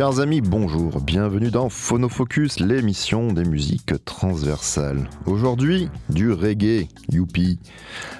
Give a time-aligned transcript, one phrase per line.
[0.00, 5.10] Chers amis, bonjour, bienvenue dans Phonofocus, l'émission des musiques transversales.
[5.26, 7.58] Aujourd'hui, du reggae, youpi,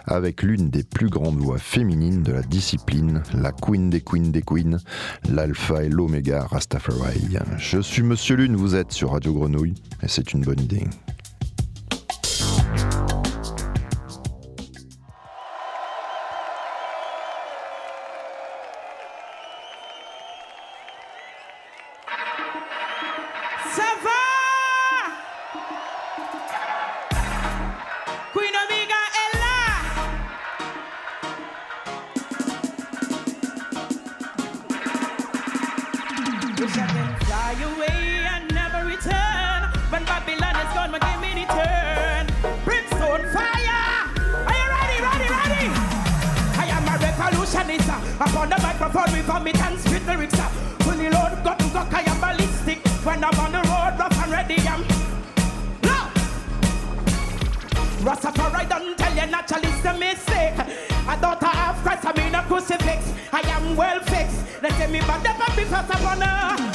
[0.05, 4.43] avec l'une des plus grandes voix féminines de la discipline, la queen des queens des
[4.43, 4.77] queens,
[5.31, 7.39] l'alpha et l'oméga Rastafari.
[7.57, 9.73] Je suis Monsieur Lune, vous êtes sur Radio Grenouille,
[10.03, 10.85] et c'est une bonne idée.
[37.25, 39.61] Fly away and never return.
[39.91, 42.25] When Babylon is gone, but give me the turn.
[42.65, 44.09] Brimstone fire.
[44.49, 45.67] Are you ready, ready, ready?
[46.63, 47.89] I am a revolutionist.
[48.21, 50.41] Upon the microphone we vomit and spit lyrics.
[50.85, 54.33] Fully load, got to go, I am ballistic When I'm on the road, rough and
[54.33, 54.85] ready I'm!
[58.01, 60.55] Rastafari don't tell you naturalist a mistake.
[61.07, 63.13] I don't have Christ, I mean a crucifix.
[63.31, 64.41] I am well fixed.
[64.61, 66.70] Tell me but the puppy first of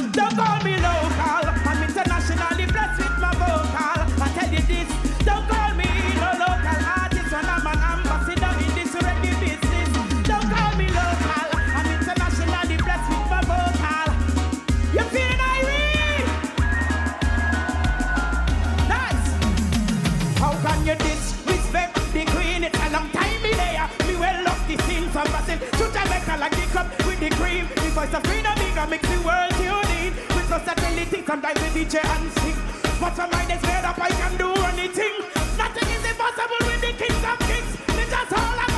[28.06, 30.14] voice of Queen Omega makes the world tune in.
[30.36, 32.56] With versatility, sometimes the DJ and sing.
[33.00, 35.14] But my mind is made up, I can do anything.
[35.58, 37.72] Nothing is impossible with the kings of kings.
[37.98, 38.75] Me just all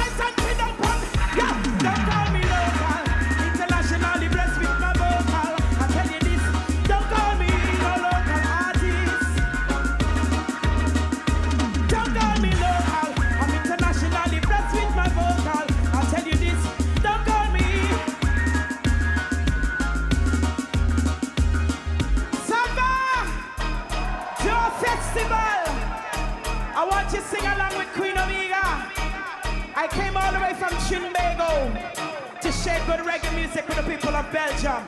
[32.88, 34.82] good reggae music for the people of Belgium.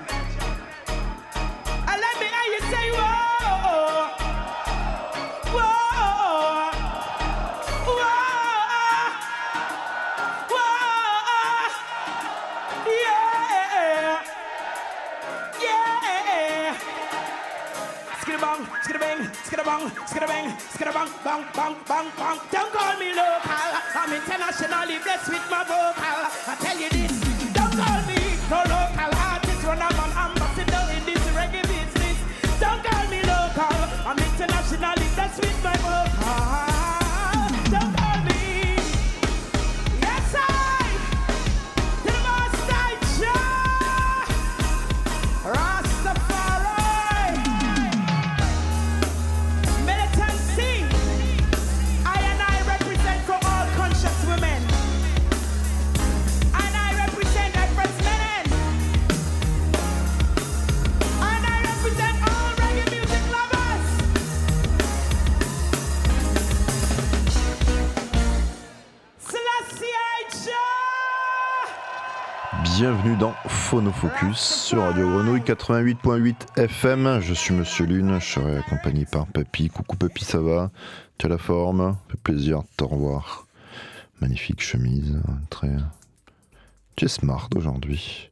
[1.89, 4.07] And let me hear you say, whoa.
[5.51, 6.71] Whoa,
[7.87, 8.07] whoa,
[10.53, 11.67] whoa,
[12.87, 14.23] yeah,
[15.61, 16.77] yeah.
[18.21, 22.37] Skidda bang, skidda bang, skidda bang, skidda bang, skidda bang, bang, bang, bang, bang.
[22.49, 23.71] Don't call me local.
[23.99, 26.19] I'm internationally blessed with my vocal.
[26.47, 27.28] I tell you this.
[35.39, 36.58] 别害怕。
[72.79, 77.19] Bienvenue dans Phonofocus sur Radio Grenouille 88.8 FM.
[77.19, 79.67] Je suis Monsieur Lune, je serai accompagné par Papy.
[79.67, 80.71] Coucou Papy, ça va?
[81.17, 81.97] Tu as la forme?
[82.07, 83.47] Fait plaisir de te revoir.
[84.21, 85.75] Magnifique chemise, très.
[86.95, 88.29] Tu es smart aujourd'hui.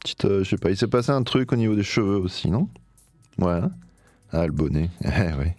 [0.00, 2.50] Petite, euh, je sais pas, il s'est passé un truc au niveau des cheveux aussi,
[2.50, 2.70] non?
[3.36, 3.52] Ouais.
[3.52, 3.70] hein?
[4.32, 4.88] Ah, le bonnet.
[5.04, 5.58] Eh ouais.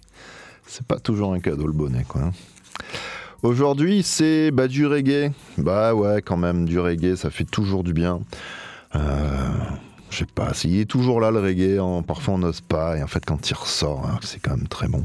[0.65, 2.31] C'est pas toujours un cadeau le bonnet, quoi.
[3.45, 5.31] Aujourd'hui, c'est bah, du reggae.
[5.59, 8.21] Bah ouais, quand même, du reggae, ça fait toujours du bien.
[8.95, 8.99] Euh,
[10.09, 12.01] je sais pas, il est toujours là le reggae, hein.
[12.01, 14.87] parfois on n'ose pas, et en fait quand il ressort, hein, c'est quand même très
[14.87, 15.03] bon.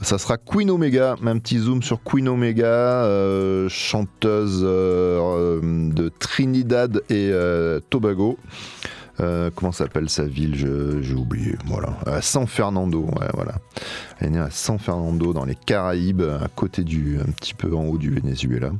[0.00, 7.02] Ça sera Queen Omega, un petit zoom sur Queen Omega, euh, chanteuse euh, de Trinidad
[7.08, 7.30] et
[7.88, 8.36] Tobago.
[9.20, 11.56] Euh, comment s'appelle sa ville J'ai oublié.
[11.66, 11.96] Voilà.
[12.06, 13.02] À San Fernando.
[13.02, 13.54] Ouais, voilà.
[14.18, 17.74] Elle est née à San Fernando dans les Caraïbes, à côté du, un petit peu
[17.74, 18.70] en haut du Venezuela.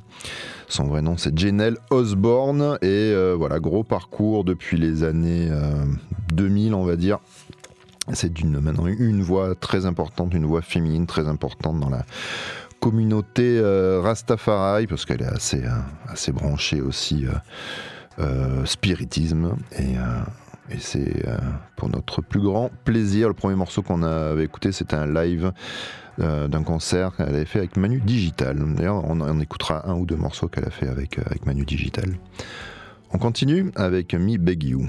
[0.69, 2.79] Son vrai nom, c'est Janelle Osborne.
[2.82, 5.85] Et euh, voilà, gros parcours depuis les années euh,
[6.32, 7.19] 2000, on va dire.
[8.12, 12.06] C'est d'une maintenant une voix très importante, une voix féminine très importante dans la
[12.81, 17.26] communauté euh, Rastafari, parce qu'elle est assez, euh, assez branchée aussi
[18.19, 19.55] euh, spiritisme.
[19.79, 21.37] Et euh, c'est euh,
[21.76, 23.29] pour notre plus grand plaisir.
[23.29, 25.53] Le premier morceau qu'on avait écouté, c'était un live
[26.19, 28.59] d'un concert qu'elle avait fait avec Manu Digital.
[28.75, 32.17] D'ailleurs, on, écoutera un ou deux morceaux qu'elle a fait avec, avec Manu Digital.
[33.12, 34.88] On continue avec Me Beg You.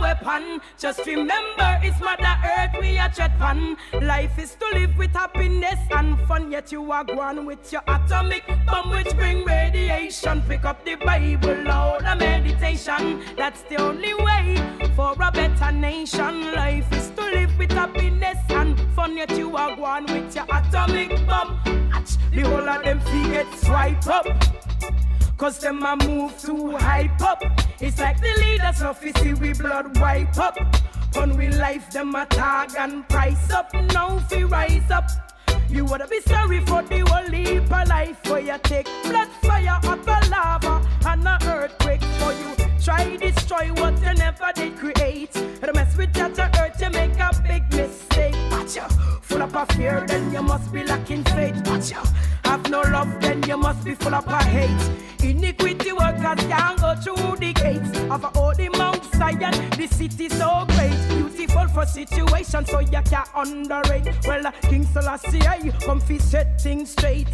[0.00, 0.60] Weapon.
[0.78, 3.76] Just remember, it's Mother Earth we are tread pan.
[4.00, 8.46] Life is to live with happiness and fun, yet you are gone with your atomic
[8.66, 10.42] bomb, which bring radiation.
[10.42, 13.22] Pick up the Bible, Lord, a meditation.
[13.36, 14.56] That's the only way
[14.96, 16.52] for a better nation.
[16.52, 21.10] Life is to live with happiness and fun, yet you are gone with your atomic
[21.26, 21.60] bomb.
[22.32, 24.71] The whole of them feet get swipe up.
[25.42, 27.42] Cause them a move too hype up.
[27.80, 30.56] It's like the leaders of see we blood wipe up.
[31.16, 33.74] On we life, them a tag and price up.
[33.74, 35.10] Now fi rise up.
[35.68, 39.80] You would be sorry for the whole heap of life where you take blood fire
[39.82, 42.54] up a lava and a earthquake for you.
[42.80, 45.34] Try destroy what you never did create.
[45.34, 48.36] And mess with that earth, you make a big mistake.
[48.52, 48.86] Watch ya.
[49.22, 51.66] Full up of fear, then you must be lacking faith.
[51.66, 52.04] Watch ya.
[52.52, 54.90] Have no love, then you must be full of hate.
[55.24, 59.54] Iniquity workers can't go through the gates of all the Mount Zion.
[59.70, 64.06] The city so great, beautiful for situation, so you can't underrate.
[64.26, 65.40] Well, uh, King Selassie,
[65.80, 67.28] come fi set things straight.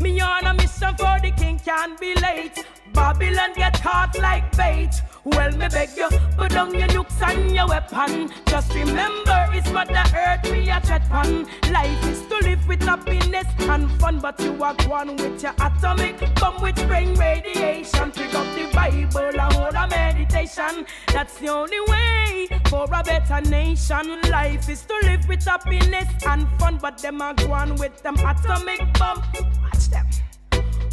[0.00, 2.64] Me on a mission for the king can't be late.
[2.92, 4.92] Babylon get caught like bait.
[5.24, 8.30] Well, me beg you, put down your nukes and your weapon.
[8.46, 11.46] Just remember, it's Mother Earth we are tread on.
[11.72, 16.18] Life is to live with happiness and fun, but you are one with your atomic
[16.34, 18.10] bomb, which bring radiation.
[18.12, 20.84] Pick up the Bible and hold a meditation.
[21.08, 24.20] That's the only way for a better nation.
[24.30, 28.80] Life is to live with happiness and fun, but them are one with them atomic
[28.98, 29.22] bomb.
[29.62, 30.06] Watch them.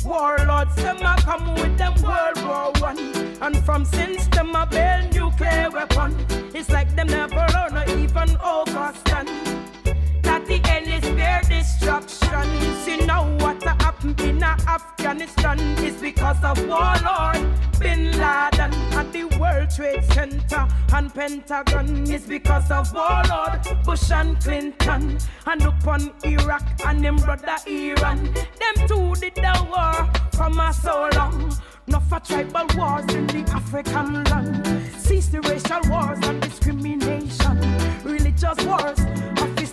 [0.05, 2.99] Warlords, them a come with them World War One.
[3.41, 6.15] And from since them a build nuclear weapon,
[6.53, 9.29] it's like them never learn or even overstand.
[10.23, 12.47] That the end is their destruction.
[12.83, 17.40] See now what happened in Afghanistan is because of Warlord
[19.75, 26.63] Trade Center and Pentagon is because of Warlord Bush and Clinton and look on Iraq
[26.85, 28.33] and them brother Iran.
[28.33, 31.55] Them two did the war from us so long.
[31.87, 34.83] Not for tribal wars in the African land.
[34.97, 37.57] Cease the racial wars and discrimination.
[38.03, 38.99] Religious wars,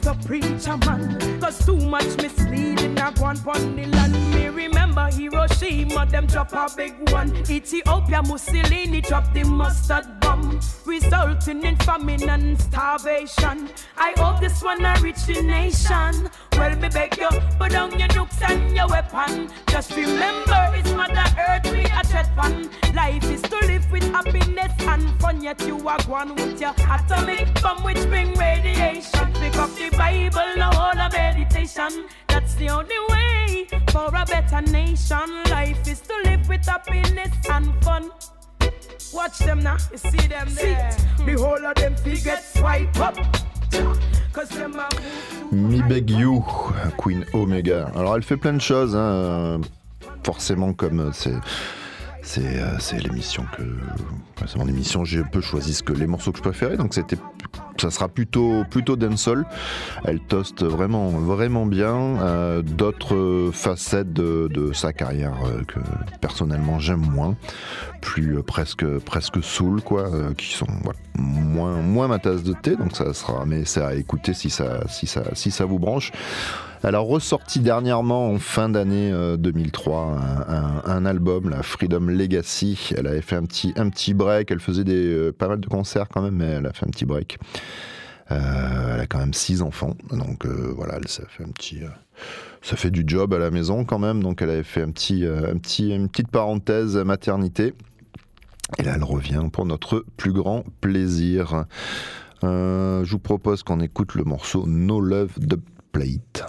[0.09, 1.41] to preach a man.
[1.41, 3.37] Cause too much misleading I go on
[3.77, 4.15] the land.
[4.35, 7.35] Me remember Hiroshima, them drop a big one.
[7.49, 10.61] Ethiopia, Mussolini drop the mustard bomb.
[10.87, 13.69] Resulting in famine and starvation.
[13.97, 16.31] I hope this one a reach the nation.
[16.53, 17.29] Well, me beg you,
[17.59, 19.51] put down your nukes and your weapon.
[19.69, 22.71] Just remember, it's Mother Earth we are tread on.
[22.95, 27.63] Life is to live with happiness and fun, yet you are one with your atomic
[27.63, 29.33] bomb, which bring radiation.
[29.35, 32.07] Pick up the Bible, no hold a meditation.
[32.29, 35.43] That's the only way for a better nation.
[35.51, 38.11] Life is to live with happiness and fun.
[39.13, 40.97] Watch them now, you see them there.
[41.27, 41.95] The whole of them
[42.25, 43.17] get swipe up.
[45.51, 46.45] Me Beg You,
[46.97, 47.91] Queen Omega.
[47.97, 49.61] Alors elle fait plein de choses, hein,
[50.23, 51.35] forcément comme c'est
[52.29, 53.63] c'est euh, l'émission que
[54.47, 55.03] c'est mon émission.
[55.05, 57.17] J'ai un peu choisi ce que les morceaux que je préférais donc c'était
[57.81, 59.47] ça sera plutôt plutôt dancehall.
[60.05, 61.97] Elle toste vraiment vraiment bien.
[62.21, 65.81] Euh, d'autres facettes de, sa carrière euh, que
[66.21, 67.35] personnellement j'aime moins.
[68.03, 70.67] Plus euh, presque presque soul quoi euh, qui sont
[71.17, 75.07] moins ma tasse de thé donc ça sera mais c'est à écouter si ça si
[75.07, 76.13] ça si ça vous branche
[76.83, 80.19] elle a ressorti dernièrement en fin d'année 2003
[80.49, 82.91] un, un, album, la Freedom Legacy.
[82.97, 84.51] Elle avait fait un petit, break.
[84.51, 86.91] Elle faisait des, euh, pas mal de concerts quand même, mais elle a fait un
[86.91, 87.39] petit break.
[88.31, 91.89] Euh, elle a quand même six enfants, donc euh, voilà, ça fait un euh,
[92.61, 94.23] ça fait du job à la maison quand même.
[94.23, 97.73] Donc elle avait fait un petit, un petit, une petite parenthèse maternité.
[98.79, 101.65] Et là, elle revient pour notre plus grand plaisir.
[102.43, 105.59] je vous propose qu'on écoute le morceau No Love the
[105.93, 106.45] Plate.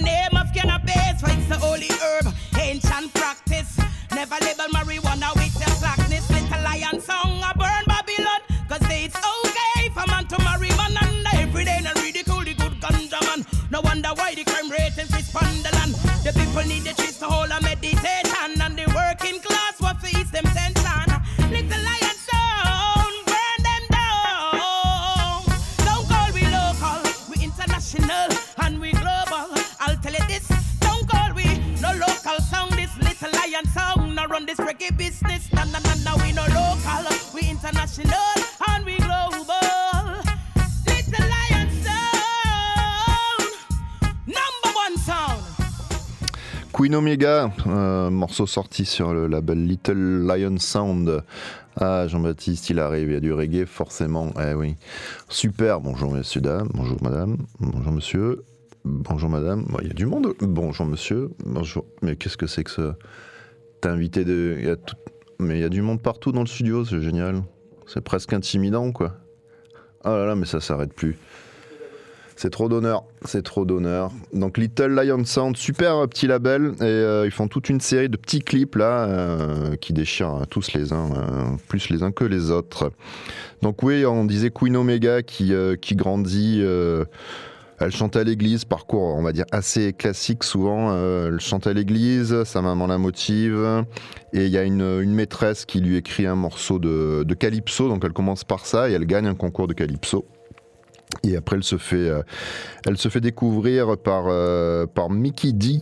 [0.00, 0.39] In the name
[46.80, 51.22] Queen Omega, un morceau sorti sur le label Little Lion Sound.
[51.76, 54.32] Ah, Jean-Baptiste, il arrive, il y a du reggae, forcément.
[54.42, 54.76] Eh oui.
[55.28, 58.44] Super, bonjour messieurs, dames, bonjour madame, bonjour monsieur,
[58.86, 59.66] bonjour madame.
[59.82, 60.32] Il y a du monde.
[60.40, 61.84] Bonjour monsieur, bonjour.
[62.00, 62.96] Mais qu'est-ce que c'est que ça
[63.82, 64.56] T'as invité de.
[65.38, 67.42] Mais il y a du monde partout dans le studio, c'est génial.
[67.86, 69.16] C'est presque intimidant, quoi.
[70.06, 71.18] Oh là là, mais ça s'arrête plus.
[72.42, 74.12] C'est trop d'honneur, c'est trop d'honneur.
[74.32, 78.16] Donc Little Lion Sound, super petit label, et euh, ils font toute une série de
[78.16, 82.50] petits clips là euh, qui déchirent tous les uns, euh, plus les uns que les
[82.50, 82.92] autres.
[83.60, 86.60] Donc oui, on disait Queen Omega qui, euh, qui grandit.
[86.62, 87.04] euh,
[87.78, 90.92] elle chante à l'église, parcours on va dire assez classique souvent.
[90.92, 93.84] euh, elle chante à l'église, sa maman la motive,
[94.32, 98.02] et il y a une, une maîtresse qui lui écrit un morceau de calypso, donc
[98.02, 100.24] elle commence par ça et elle gagne un concours de calypso.
[101.24, 102.22] Et après, elle se fait, euh,
[102.86, 105.80] elle se fait découvrir par, euh, par Mickey D,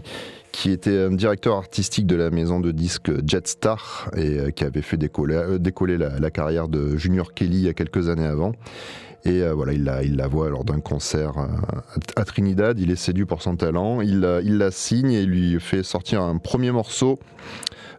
[0.50, 4.82] qui était un directeur artistique de la maison de disques Jetstar et euh, qui avait
[4.82, 8.52] fait décoller, décoller la, carrière de Junior Kelly il y a quelques années avant.
[9.24, 11.32] Et voilà, il la, il la voit lors d'un concert
[12.16, 12.78] à Trinidad.
[12.78, 14.00] Il est séduit pour son talent.
[14.00, 17.18] Il, il la signe et lui fait sortir un premier morceau,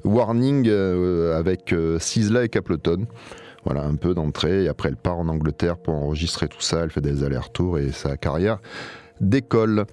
[0.05, 3.05] Warning, avec Sizzla et Capleton.
[3.69, 4.63] Voilà, un peu d'entrée.
[4.63, 6.79] Et après, elle part en Angleterre pour enregistrer tout ça.
[6.79, 8.57] Elle fait des allers-retours et sa carrière
[9.21, 9.85] décolle.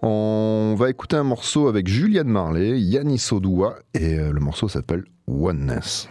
[0.00, 5.04] On va écouter un morceau avec Julianne Marley, Yannis Odoua, et euh, le morceau s'appelle
[5.26, 6.08] Oneness.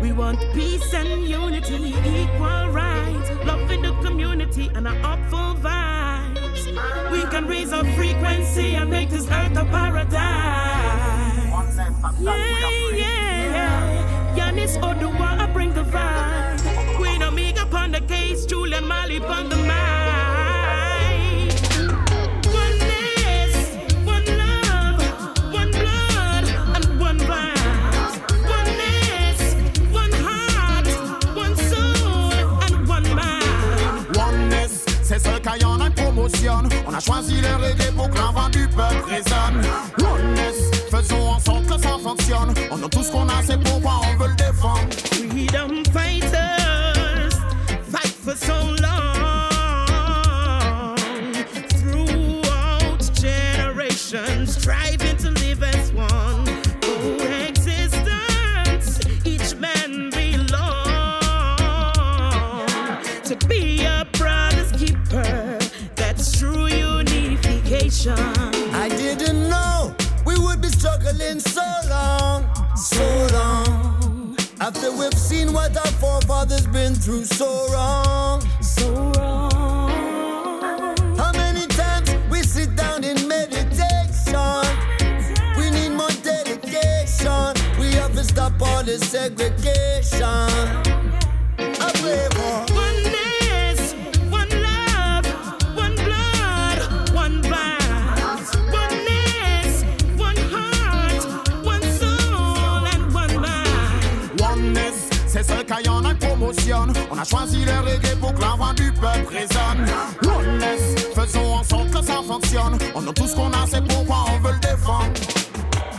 [0.00, 7.12] We want peace and unity, equal rights, love in the community, and an upful vibes.
[7.12, 10.14] We can raise our frequency and make this earth a paradise.
[12.20, 12.83] Yeah.
[38.74, 39.62] Peuple résonne.
[40.90, 42.54] Faisons en sorte que ça fonctionne.
[42.70, 45.13] On a tout ce qu'on a, c'est pourquoi on veut le défendre.
[74.66, 78.40] After we've seen what our forefathers been through so wrong.
[78.62, 79.90] So wrong.
[81.18, 84.64] How many times we sit down in meditation?
[85.58, 87.52] We need more dedication.
[87.78, 89.93] We have to stop all this segregation.
[107.24, 109.86] a choisi le reggae pour que la voix du peuple résonne.
[110.22, 112.78] Wellness, faisons en sorte que ça fonctionne.
[112.94, 115.12] On a tout ce qu'on a, c'est pourquoi on veut le défendre.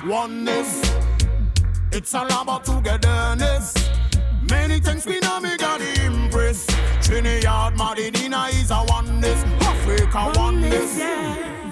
[0.07, 0.81] Oneness,
[1.91, 3.73] it's all about togetherness.
[4.49, 6.67] Many things we know we got impress.
[7.01, 9.43] Trinidad, Madinina is a oneness.
[9.61, 11.64] Africa oneness.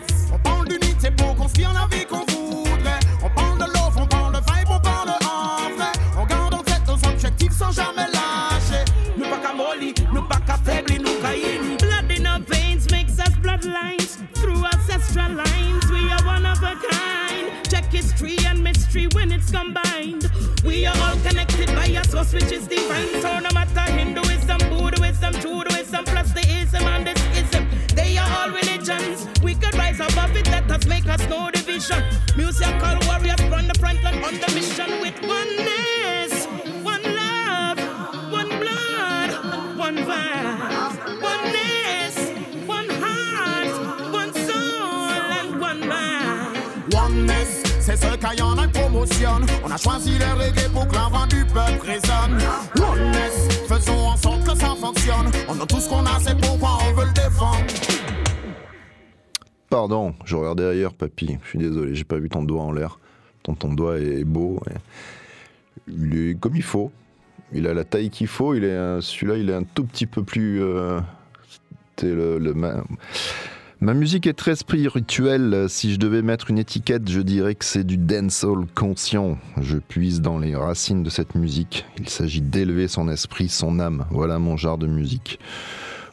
[22.33, 23.07] Which is divine.
[23.21, 24.22] So no matter Hinduism,
[49.65, 52.39] On a choisi les reggae pour que l'envoi du peuple résonne.
[53.67, 55.31] Faisons en sorte que ça fonctionne.
[55.47, 57.57] On a tout ce qu'on a, c'est pourquoi on veut le défendre.
[59.69, 61.37] Pardon, je regarde derrière, papy.
[61.43, 62.99] Je suis désolé, j'ai pas vu ton doigt en l'air.
[63.41, 64.59] Ton, ton doigt est beau.
[65.87, 66.91] Il est comme il faut.
[67.51, 68.53] Il a la taille qu'il faut.
[68.53, 70.61] Il est celui-là, il est un tout petit peu plus.
[70.61, 70.99] euh,
[72.01, 72.53] le, le-
[73.83, 75.65] ma musique est très spirituelle.
[75.67, 79.37] Si je devais mettre une étiquette, je dirais que c'est du dancehall conscient.
[79.61, 81.85] Je puise dans les racines de cette musique.
[81.99, 84.05] Il s'agit d'élever son esprit, son âme.
[84.09, 85.37] Voilà mon genre de musique.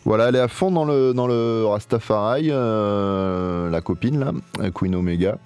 [0.04, 4.32] Voilà, elle est à fond dans le, dans le Rastafari, euh, la copine là,
[4.74, 5.38] Queen Omega.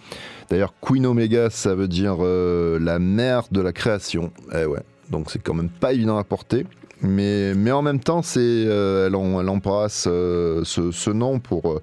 [0.48, 4.30] D'ailleurs, Queen Omega, ça veut dire euh, la mère de la création.
[4.54, 6.64] Eh ouais, donc c'est quand même pas évident à porter.
[7.02, 11.83] Mais, en même temps, euh, elle, en- embrasse euh, ce, nom pour, euh,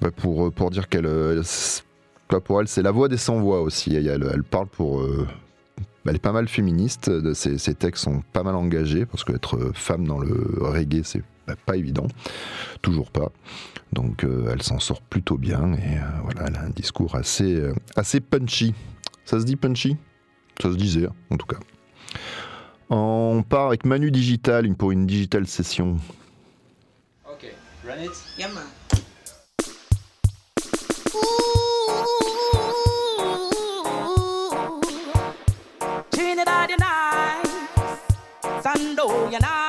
[0.00, 0.10] bah,
[0.70, 1.08] dire qu'elle.
[2.44, 3.94] pour elle, c'est la voix des sans-voix aussi.
[3.94, 5.04] Elle, parle pour.
[6.06, 10.18] elle est pas mal féministe, ses, textes sont pas mal engagés, parce qu'être femme dans
[10.18, 12.06] le reggae, c'est bah, pas évident,
[12.82, 13.30] toujours pas.
[13.92, 18.74] Donc elle s'en sort plutôt bien, et voilà, elle a un discours assez punchy.
[19.24, 19.96] Ça se dit punchy?
[20.60, 21.58] Ça se disait, en tout cas.
[22.90, 25.98] On part avec Manu Digital pour une digital session.
[27.30, 27.52] Okay,
[27.86, 28.10] run it.
[28.38, 28.64] Yeah, man.
[36.10, 37.68] Trinidad, you nice.
[38.62, 39.67] Sando, you nice.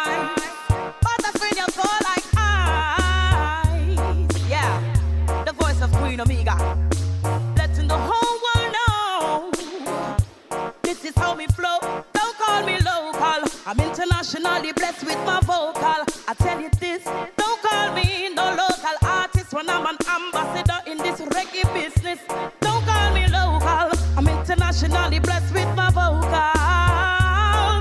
[14.30, 16.06] Internationally blessed with my vocal.
[16.28, 17.04] I tell you this.
[17.36, 22.20] Don't call me no local artist when I'm an ambassador in this reggae business.
[22.60, 23.90] Don't call me local.
[24.16, 26.30] I'm internationally blessed with my vocal.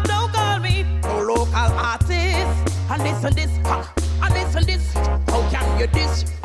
[0.08, 2.76] Don't call me no local artist.
[2.90, 3.50] And listen this,
[4.22, 4.94] and listen this.
[4.94, 6.37] How can you disrespect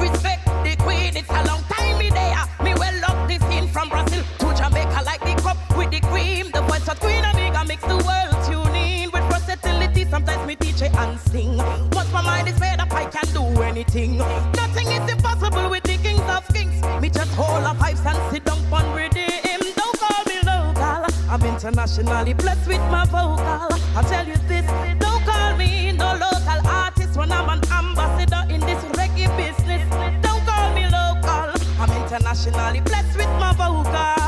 [13.62, 14.18] anything.
[14.18, 16.82] Nothing is impossible with the kings of kings.
[17.02, 19.62] Me just hold up pipes and sit down on rhythm.
[19.76, 21.06] Don't call me local.
[21.30, 23.70] I'm internationally blessed with my vocal.
[23.96, 24.66] I'll tell you this.
[25.00, 29.84] Don't call me no local artist when I'm an ambassador in this reggae business.
[30.22, 31.54] Don't call me local.
[31.80, 34.23] I'm internationally blessed with my vocal.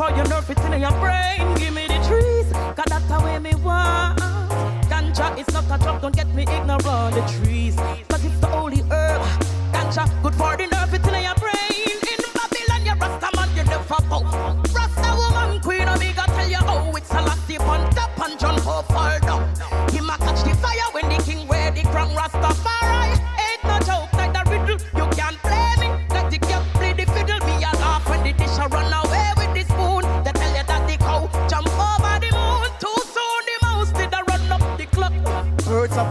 [0.00, 1.54] Ganja, your you nerve it in your brain.
[1.56, 4.18] Give me the trees, cause that's the way me want.
[4.88, 7.14] Ganja is not a drug, don't get me ignorant.
[7.14, 7.76] The trees,
[8.08, 9.20] cause it's the holy herb.
[9.72, 10.49] Ganja, good for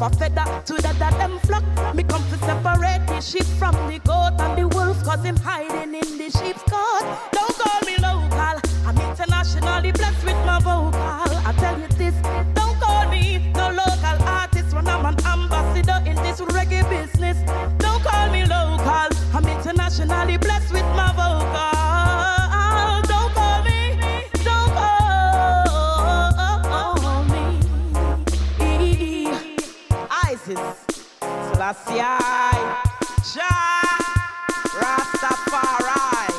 [0.01, 1.63] a feather to the that them flock.
[1.95, 5.93] Me come to separate the sheep from the goat and the wolf cause him hiding
[5.93, 7.03] in the sheep's coat.
[7.31, 10.93] Don't call me local, I'm internationally blessed with my vocal.
[10.95, 12.15] I tell you this,
[12.53, 17.37] don't call me no local artist when I'm an ambassador in this reggae business.
[17.77, 21.68] Don't call me local, I'm internationally blessed with my vocal.
[34.79, 36.33] Rastafari.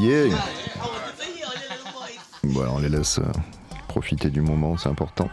[0.00, 0.34] Yeah
[2.44, 3.24] Bon, alors on les laisse euh,
[3.88, 5.28] profiter du moment, c'est important.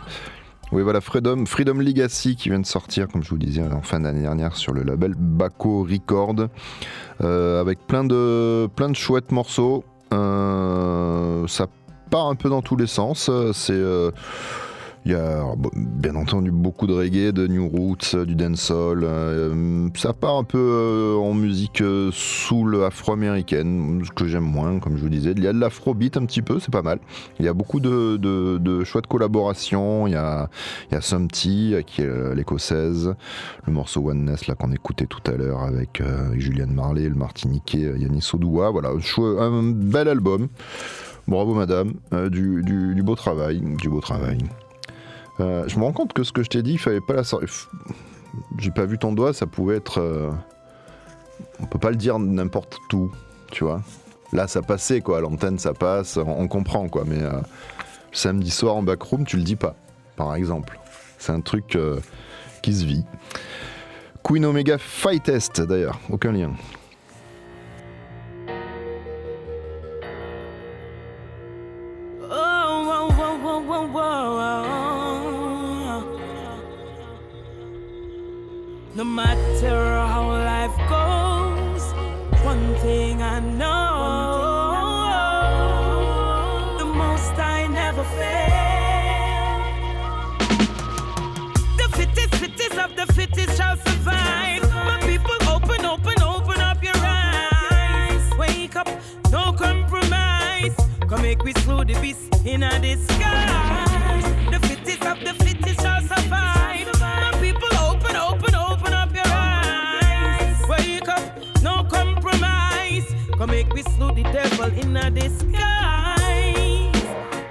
[0.73, 4.01] Oui, voilà, Freedom, Freedom Legacy qui vient de sortir, comme je vous disais, en fin
[4.01, 6.35] d'année dernière sur le label Baco Record,
[7.21, 9.85] euh, avec plein de, plein de chouettes morceaux.
[10.13, 11.67] Euh, ça
[12.11, 13.31] part un peu dans tous les sens.
[13.53, 13.71] C'est.
[13.71, 14.11] euh,
[15.05, 15.43] il y a
[15.75, 19.03] bien entendu beaucoup de reggae, de new roots, euh, du dancehall.
[19.03, 24.79] euh, ça part un peu euh, en musique euh, soul afro-américaine, ce que j'aime moins,
[24.79, 25.33] comme je vous disais.
[25.37, 26.97] Il y a de l'afrobeat un petit peu, c'est pas mal.
[27.39, 30.07] Il y a beaucoup de, de, de chouettes collaborations.
[30.07, 30.49] Il y a,
[30.91, 33.13] il y euh, qui est euh, l'écossaise,
[33.67, 36.33] le morceau Oneness là qu'on écoutait tout à l'heure avec, euh,
[36.73, 38.71] Marley, le Martiniquais euh, Yannis Odoua.
[38.71, 40.47] Voilà, un bel album.
[41.27, 44.39] Bravo madame, Euh, du beau travail, du beau travail.
[45.39, 47.23] Euh, je me rends compte que ce que je t'ai dit, il fallait pas la
[47.23, 47.49] sortir.
[48.57, 49.99] J'ai pas vu ton doigt, ça pouvait être.
[49.99, 50.31] euh,
[51.59, 53.11] On peut pas le dire n'importe où,
[53.51, 53.81] tu vois.
[54.33, 57.31] Là, ça passait quoi, l'antenne, ça passe, on, comprend quoi, mais euh,
[58.11, 59.75] samedi soir en backroom, tu le dis pas,
[60.15, 60.79] par exemple.
[61.17, 61.77] C'est un truc
[62.61, 63.05] qui se vit.
[64.23, 66.51] Queen Omega Fight Test d'ailleurs, aucun lien.
[101.35, 104.23] Make we slew the beast in a disguise.
[104.51, 106.87] The fittest of the fittest shall survive.
[106.99, 110.61] My people, open, open, open up your eyes.
[110.69, 111.23] Wake up,
[111.61, 113.05] no compromise.
[113.37, 115.55] Come make we slow the devil in a disguise.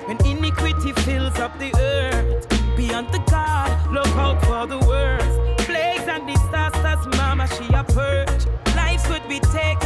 [0.06, 5.66] When iniquity fills up the earth, beyond the God, look out for the worst.
[5.66, 8.46] Plagues and disasters, mama, she a purge.
[8.76, 9.83] Lives would be taken,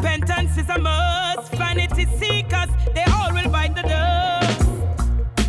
[0.00, 1.52] Repentance is a must.
[1.54, 4.60] Vanity seekers, they all will bite the dust.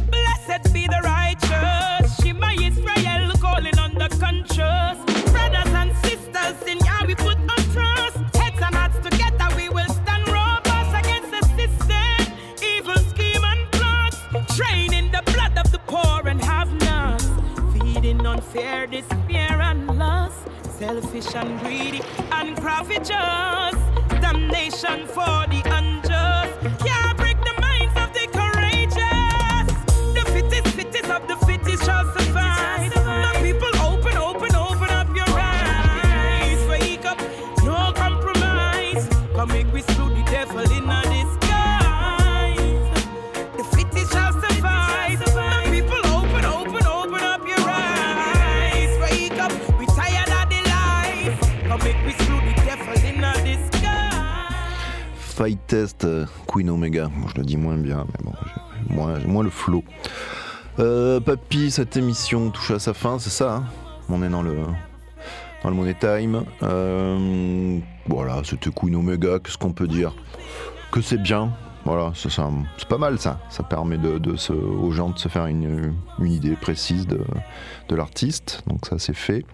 [0.09, 2.15] Blessed be the righteous.
[2.19, 4.97] Shema Israel calling on the conscious.
[5.31, 8.17] Brothers and sisters, in Yah we put our trust.
[8.35, 12.33] Heads and hearts together, we will stand robust against the system.
[12.63, 14.17] Evil scheme and plots.
[14.57, 17.27] Training the blood of the poor and have nots.
[17.73, 20.47] Feeding on unfair despair and lust.
[20.79, 23.88] Selfish and greedy and covetous.
[24.49, 26.83] Damnation for the unjust.
[26.83, 29.67] Can't break the minds of the courageous.
[30.15, 32.95] The fittest, fittest of the fittest shall survive.
[33.05, 36.67] My people, open, open, open up your eyes.
[36.67, 37.19] Wake up,
[37.63, 39.07] no compromise.
[39.35, 42.57] Come make we slew the devil in a disguise.
[43.55, 45.19] The fittest shall survive.
[45.35, 48.97] My people, open, open, open up your eyes.
[48.99, 51.37] Wake up, we tired of the lies.
[51.67, 52.58] Come make we slew the
[55.39, 57.09] Fight Test euh, Queen Omega.
[57.27, 59.85] Je le dis moins bien, mais bon, j'ai moins, le flow.
[60.79, 63.63] Euh, Papy, cette émission touche à sa fin, c'est ça hein
[64.09, 64.57] On est dans le,
[65.63, 66.43] dans le Money Time.
[66.61, 70.13] Euh, voilà, c'était Queen Omega, qu'est-ce qu'on peut dire?
[70.91, 71.53] Que c'est bien,
[71.85, 73.39] voilà, c'est pas mal ça.
[73.49, 77.21] Ça permet de, de aux gens de se faire une, une idée précise de,
[77.87, 78.61] de l'artiste.
[78.67, 79.45] Donc ça c'est fait.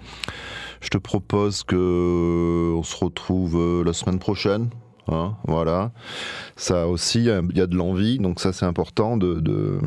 [0.81, 4.71] Je te propose que on se retrouve la semaine prochaine
[5.07, 5.91] Hein, voilà.
[6.55, 9.79] Ça aussi, il y a de l'envie, donc ça c'est important de,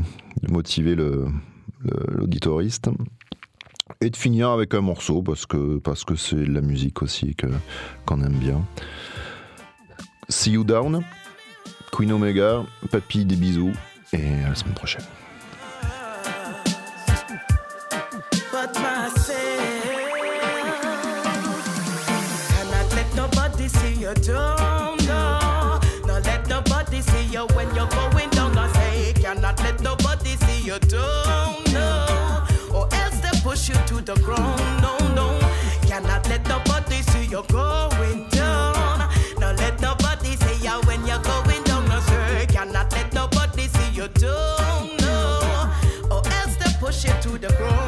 [0.48, 0.96] motiver
[2.10, 2.90] l'auditoriste.
[4.00, 7.34] Et de finir avec un morceau, parce que c'est parce que la musique aussi
[8.06, 8.62] qu'on aime bien.
[10.28, 11.02] See you down,
[11.90, 13.72] Queen Omega, papy des bisous,
[14.12, 15.04] et à la semaine prochaine.
[27.38, 28.56] you when you're going down.
[28.58, 32.44] I say, cannot let nobody see you down, no.
[32.74, 35.26] Or else they push you to the ground, no, no.
[35.86, 38.98] Cannot let nobody see you going down.
[39.40, 41.84] Now let nobody say you when you're going down.
[41.90, 45.70] I say, cannot let nobody see you down, no.
[46.10, 47.87] Or else they push you to the ground.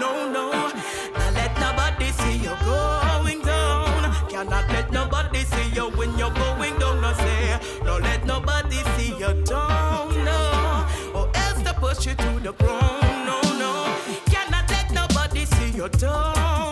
[0.00, 0.50] no, no.
[1.18, 4.28] Now let nobody see you going down.
[4.28, 7.00] Cannot let nobody see you when you're going down.
[7.00, 10.86] No say, no let nobody see you down, no.
[11.14, 13.96] Or else they push you to the ground, no, no.
[14.26, 16.65] Cannot let nobody see you down.